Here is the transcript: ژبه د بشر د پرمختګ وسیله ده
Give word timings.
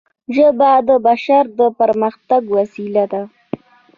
ژبه 0.35 0.71
د 0.87 0.89
بشر 1.05 1.43
د 1.59 1.61
پرمختګ 1.79 2.41
وسیله 2.57 3.03
ده 3.11 3.23